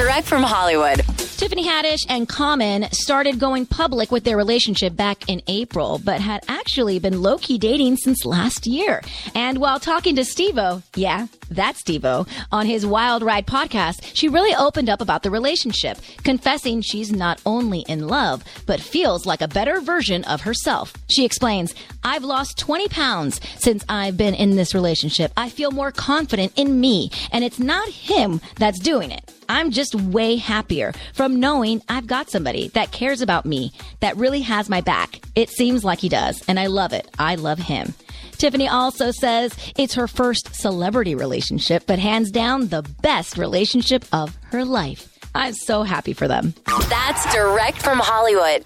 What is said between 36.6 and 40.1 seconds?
I love it. I love him. Tiffany also says it's her